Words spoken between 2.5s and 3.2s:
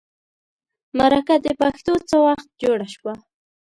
جوړه شوه.